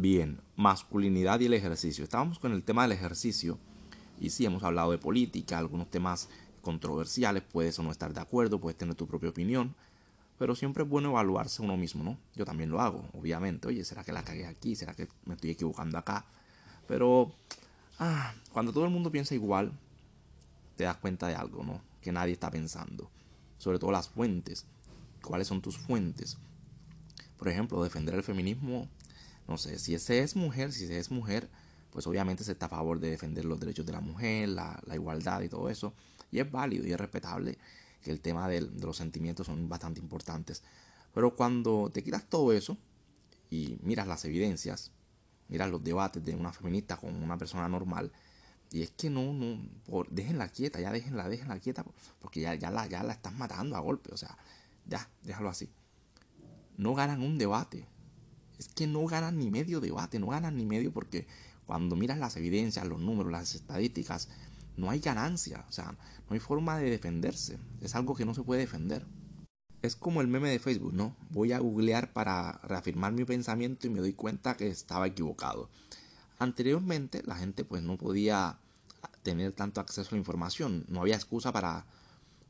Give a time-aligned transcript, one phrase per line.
[0.00, 2.02] Bien, masculinidad y el ejercicio.
[2.02, 3.58] Estábamos con el tema del ejercicio
[4.18, 6.30] y sí hemos hablado de política, algunos temas
[6.62, 9.74] controversiales, puedes o no estar de acuerdo, puedes tener tu propia opinión,
[10.38, 12.16] pero siempre es bueno evaluarse uno mismo, ¿no?
[12.34, 13.68] Yo también lo hago, obviamente.
[13.68, 14.74] Oye, ¿será que la cagué aquí?
[14.74, 16.24] ¿Será que me estoy equivocando acá?
[16.88, 17.34] Pero
[17.98, 19.70] ah, cuando todo el mundo piensa igual,
[20.76, 21.82] te das cuenta de algo, ¿no?
[22.00, 23.10] Que nadie está pensando.
[23.58, 24.64] Sobre todo las fuentes.
[25.20, 26.38] ¿Cuáles son tus fuentes?
[27.36, 28.88] Por ejemplo, defender el feminismo
[29.50, 31.50] no sé, si ese es mujer, si se es mujer,
[31.90, 35.42] pues obviamente se está a favor de defender los derechos de la mujer, la, igualdad
[35.42, 35.92] y todo eso.
[36.30, 37.58] Y es válido y es respetable
[38.00, 40.62] que el tema de, los sentimientos son bastante importantes.
[41.12, 42.78] Pero cuando te quitas todo eso
[43.50, 44.92] y miras las evidencias,
[45.48, 48.12] miras los debates de una feminista con una persona normal,
[48.70, 51.84] y es que no, no, por, déjenla quieta, ya déjenla, déjenla quieta,
[52.20, 54.38] porque ya, ya, la, ya la estás matando a golpe, o sea,
[54.86, 55.68] ya, déjalo así.
[56.76, 57.88] No ganan un debate,
[58.60, 61.26] es que no ganan ni medio debate, no ganan ni medio porque
[61.64, 64.28] cuando miras las evidencias, los números, las estadísticas,
[64.76, 65.92] no hay ganancia, o sea,
[66.28, 69.06] no hay forma de defenderse, es algo que no se puede defender.
[69.80, 71.16] Es como el meme de Facebook, ¿no?
[71.30, 75.70] Voy a googlear para reafirmar mi pensamiento y me doy cuenta que estaba equivocado.
[76.38, 78.58] Anteriormente la gente pues no podía
[79.22, 81.86] tener tanto acceso a la información, no había excusa para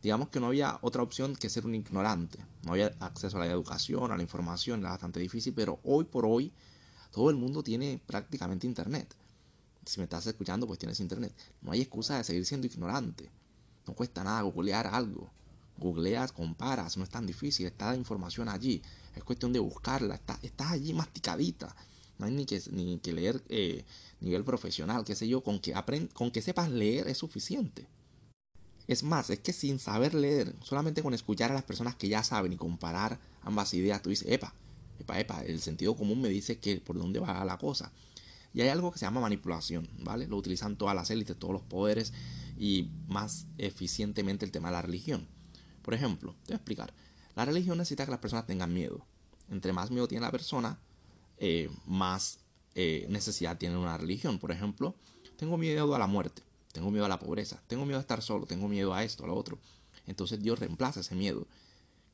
[0.03, 2.39] digamos que no había otra opción que ser un ignorante.
[2.65, 6.25] No había acceso a la educación, a la información, era bastante difícil, pero hoy por
[6.27, 6.53] hoy
[7.11, 9.15] todo el mundo tiene prácticamente internet.
[9.85, 11.35] Si me estás escuchando, pues tienes internet.
[11.63, 13.31] No hay excusa de seguir siendo ignorante.
[13.87, 15.31] No cuesta nada googlear algo.
[15.79, 18.83] Googleas, comparas, no es tan difícil, está la información allí.
[19.17, 21.75] Es cuestión de buscarla, está, está allí masticadita.
[22.19, 23.85] No hay ni que, ni que leer eh,
[24.21, 25.75] nivel profesional, qué sé yo, con que,
[26.13, 27.89] con que sepas leer es suficiente.
[28.91, 32.25] Es más, es que sin saber leer, solamente con escuchar a las personas que ya
[32.25, 34.53] saben y comparar ambas ideas, tú dices, epa,
[34.99, 37.93] epa, epa, el sentido común me dice que por dónde va la cosa.
[38.53, 40.27] Y hay algo que se llama manipulación, ¿vale?
[40.27, 42.13] Lo utilizan todas las élites, todos los poderes
[42.59, 45.29] y más eficientemente el tema de la religión.
[45.83, 46.93] Por ejemplo, te voy a explicar.
[47.37, 49.07] La religión necesita que las personas tengan miedo.
[49.53, 50.81] Entre más miedo tiene la persona,
[51.39, 52.41] eh, más
[52.75, 54.41] eh, necesidad tiene una religión.
[54.41, 54.97] Por ejemplo,
[55.37, 58.47] tengo miedo a la muerte tengo miedo a la pobreza, tengo miedo a estar solo,
[58.47, 59.59] tengo miedo a esto, a lo otro.
[60.07, 61.47] Entonces Dios reemplaza ese miedo.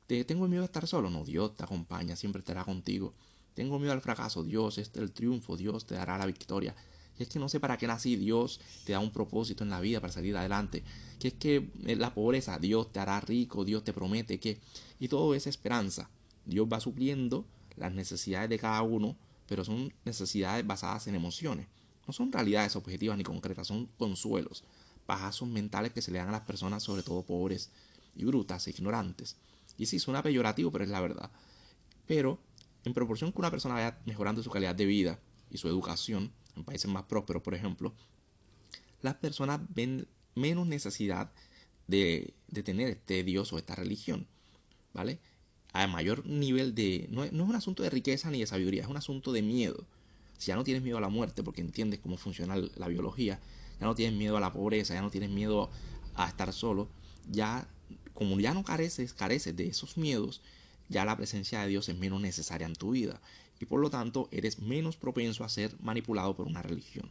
[0.07, 1.11] ¿Tengo miedo a estar solo?
[1.11, 3.13] No, Dios te acompaña, siempre estará contigo.
[3.55, 6.75] Tengo miedo al fracaso, Dios es el triunfo, Dios te dará la victoria.
[7.19, 9.81] Y es que no sé para qué nací, Dios te da un propósito en la
[9.81, 10.85] vida para salir adelante.
[11.19, 14.61] Que es que la pobreza, Dios te hará rico, Dios te promete que...
[15.01, 16.11] Y todo es esperanza.
[16.45, 17.47] Dios va supliendo
[17.77, 21.67] las necesidades de cada uno, pero son necesidades basadas en emociones.
[22.07, 24.65] No son realidades objetivas ni concretas, son consuelos,
[25.07, 27.71] pajazos mentales que se le dan a las personas, sobre todo pobres
[28.15, 29.37] y brutas e ignorantes.
[29.79, 31.31] Y sí, suena peyorativo, pero es la verdad.
[32.07, 32.39] Pero,
[32.85, 35.19] en proporción que una persona vaya mejorando su calidad de vida
[35.51, 37.93] y su educación, en países más prósperos, por ejemplo,
[39.03, 41.33] las personas ven menos necesidad
[41.87, 42.35] de,
[42.65, 44.27] tener este Dios o esta religión.
[44.95, 45.19] ¿Vale?
[45.73, 47.07] A mayor nivel de.
[47.11, 49.87] no es un asunto de riqueza ni de sabiduría, es un asunto de miedo.
[50.39, 53.41] Si ya no tienes miedo a la muerte porque entiendes cómo funciona la biología,
[53.81, 55.71] ya no tienes miedo a la pobreza, ya no tienes miedo
[56.15, 56.89] a estar solo,
[57.31, 57.69] ya
[58.15, 60.43] como ya no careces, careces de esos miedos,
[60.89, 63.21] ya la presencia de Dios es menos necesaria en tu vida
[63.59, 67.11] y por lo tanto eres menos propenso a ser manipulado por una religión.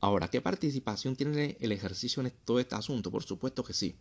[0.00, 3.10] Ahora, ¿qué participación tiene el ejercicio en todo este asunto?
[3.10, 3.96] Por supuesto que sí.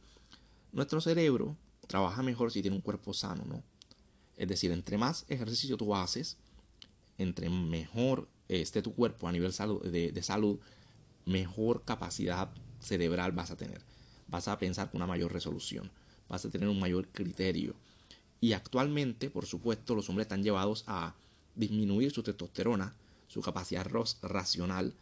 [0.72, 1.56] Nuestro cerebro
[1.88, 3.64] trabaja mejor si tiene un cuerpo sano, ¿no?
[4.36, 6.38] Es decir, entre más ejercicio tú haces,
[7.18, 10.60] entre mejor esté tu cuerpo a nivel de, salud,
[11.26, 12.50] mejor capacidad
[12.80, 13.82] cerebral vas a tener.
[14.28, 15.92] Vas a pensar con una mayor resolución,
[16.30, 17.76] vas a tener un mayor criterio.
[18.42, 21.16] Y actualmente, por supuesto, los hombres están llevados a
[21.56, 22.94] disminuir su testosterona,
[23.28, 23.88] su capacidad
[24.22, 24.94] racional,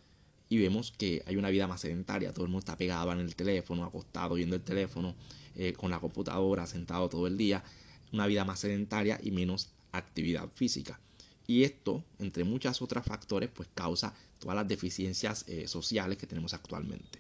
[0.50, 2.32] y vemos que hay una vida más sedentaria.
[2.32, 5.16] Todo el mundo está pegado en el teléfono, acostado viendo el teléfono,
[5.56, 7.64] eh, con la computadora, sentado todo el día.
[8.12, 11.00] Una vida más sedentaria y menos actividad física.
[11.46, 16.54] Y esto, entre muchos otros factores, pues causa todas las deficiencias eh, sociales que tenemos
[16.54, 17.20] actualmente.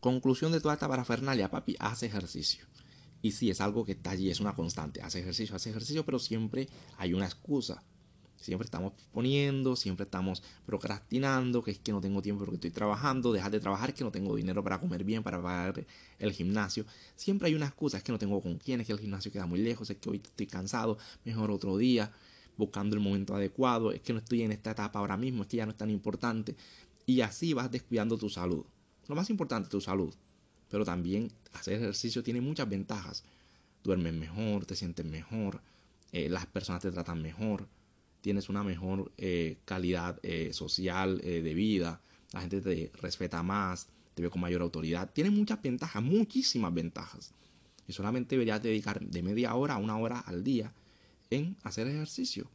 [0.00, 2.66] Conclusión de toda esta parafernalia, papi, hace ejercicio.
[3.22, 5.02] Y sí, es algo que está allí, es una constante.
[5.02, 7.82] Hace ejercicio, hace ejercicio, pero siempre hay una excusa.
[8.36, 13.32] Siempre estamos poniendo, siempre estamos procrastinando, que es que no tengo tiempo porque estoy trabajando,
[13.32, 15.84] dejar de trabajar, que no tengo dinero para comer bien, para pagar
[16.20, 16.86] el gimnasio.
[17.16, 19.46] Siempre hay una excusa, es que no tengo con quién, es que el gimnasio queda
[19.46, 22.12] muy lejos, es que hoy estoy cansado, mejor otro día
[22.58, 25.56] buscando el momento adecuado, es que no estoy en esta etapa ahora mismo, es que
[25.56, 26.56] ya no es tan importante.
[27.06, 28.66] Y así vas descuidando tu salud.
[29.06, 30.12] Lo más importante, tu salud.
[30.68, 33.24] Pero también hacer ejercicio tiene muchas ventajas.
[33.82, 35.62] Duermes mejor, te sientes mejor,
[36.12, 37.66] eh, las personas te tratan mejor,
[38.20, 42.00] tienes una mejor eh, calidad eh, social de vida,
[42.32, 45.10] la gente te respeta más, te ve con mayor autoridad.
[45.12, 47.32] Tiene muchas ventajas, muchísimas ventajas.
[47.86, 50.74] Y solamente deberías dedicar de media hora a una hora al día
[51.30, 52.50] en hacer ejercicio.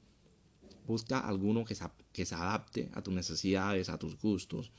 [0.88, 4.72] Busca alguno que se, que se adapte a tus necesidades, a tus gustos,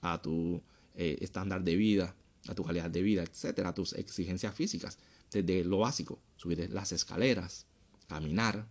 [0.00, 0.62] a tu
[0.94, 2.14] estándar de vida,
[2.48, 4.98] a tu calidad de vida, etcétera, a tus exigencias físicas.
[5.30, 7.66] Desde lo básico, subir las escaleras,
[8.08, 8.66] caminar,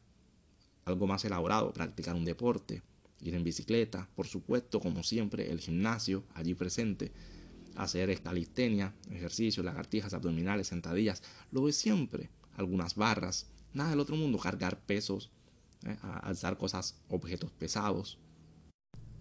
[0.86, 2.82] algo más elaborado, practicar un deporte,
[3.22, 7.12] ir en bicicleta, por supuesto, como siempre, el gimnasio allí presente,
[7.76, 14.38] hacer calistenia, ejercicios, lagartijas, abdominales, sentadillas, lo de siempre, algunas barras, nada del otro mundo,
[14.38, 15.32] cargar pesos,
[15.86, 15.98] ¿eh?
[16.02, 18.20] alzar cosas, objetos pesados.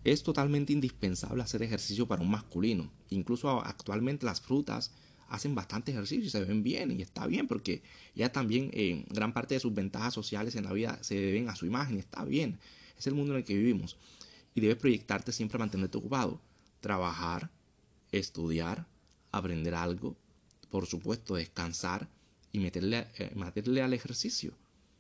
[0.04, 2.90] Es totalmente indispensable hacer ejercicio para un masculino.
[3.10, 4.92] Incluso actualmente las frutas
[5.28, 7.82] hacen bastante ejercicio y se ven bien y está bien porque
[8.14, 11.56] ya también en gran parte de sus ventajas sociales en la vida se deben a
[11.56, 12.58] su imagen está bien.
[12.96, 13.96] Es el mundo en el que vivimos
[14.54, 16.40] y debes proyectarte siempre a mantenerte ocupado.
[16.80, 17.50] Trabajar,
[18.12, 18.86] estudiar,
[19.30, 20.16] aprender algo,
[20.70, 22.08] por supuesto descansar
[22.52, 24.52] y meterle, eh, meterle al ejercicio.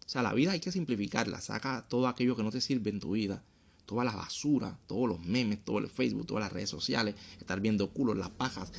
[0.04, 3.00] O sea, la vida hay que simplificarla, saca todo aquello que no te sirve en
[3.00, 3.42] tu vida
[3.88, 7.90] toda la basura, todos los memes, todo el Facebook, todas las redes sociales, estar viendo
[7.90, 8.70] culos, las pajas,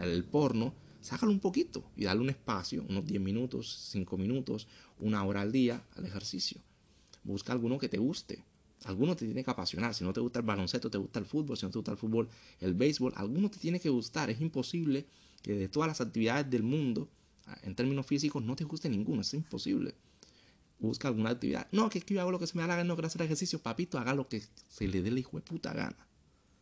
[0.00, 0.72] el porno,
[1.02, 4.66] sácalo un poquito y dale un espacio, unos 10 minutos, 5 minutos,
[4.98, 6.62] una hora al día al ejercicio.
[7.24, 8.42] Busca alguno que te guste.
[8.84, 9.94] Alguno te tiene que apasionar.
[9.94, 11.58] Si no te gusta el baloncesto, te gusta el fútbol.
[11.58, 12.28] Si no te gusta el fútbol,
[12.60, 13.12] el béisbol.
[13.16, 14.30] Alguno te tiene que gustar.
[14.30, 15.06] Es imposible
[15.42, 17.08] que de todas las actividades del mundo,
[17.62, 19.22] en términos físicos, no te guste ninguno.
[19.22, 19.94] Es imposible.
[20.78, 21.68] Busca alguna actividad.
[21.72, 23.06] No, que es que yo hago lo que se me da la gana, no quiero
[23.06, 23.60] hacer ejercicio.
[23.60, 25.96] Papito, haga lo que se le dé la hijo de puta gana.